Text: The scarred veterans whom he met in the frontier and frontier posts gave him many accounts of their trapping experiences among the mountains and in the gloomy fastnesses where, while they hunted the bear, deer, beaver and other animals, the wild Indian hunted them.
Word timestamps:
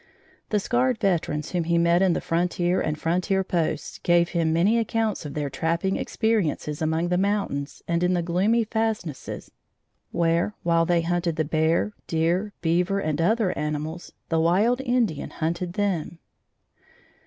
The 0.49 0.59
scarred 0.59 0.97
veterans 0.99 1.51
whom 1.51 1.65
he 1.65 1.77
met 1.77 2.01
in 2.01 2.13
the 2.13 2.21
frontier 2.21 2.81
and 2.81 2.97
frontier 2.97 3.43
posts 3.43 3.99
gave 3.99 4.29
him 4.29 4.51
many 4.51 4.79
accounts 4.79 5.27
of 5.27 5.35
their 5.35 5.47
trapping 5.47 5.95
experiences 5.95 6.81
among 6.81 7.09
the 7.09 7.19
mountains 7.19 7.83
and 7.87 8.01
in 8.01 8.13
the 8.15 8.23
gloomy 8.23 8.63
fastnesses 8.63 9.51
where, 10.11 10.55
while 10.63 10.87
they 10.87 11.01
hunted 11.03 11.35
the 11.35 11.45
bear, 11.45 11.93
deer, 12.07 12.51
beaver 12.61 12.97
and 12.99 13.21
other 13.21 13.55
animals, 13.55 14.11
the 14.29 14.39
wild 14.39 14.81
Indian 14.81 15.29
hunted 15.29 15.73
them. 15.73 16.17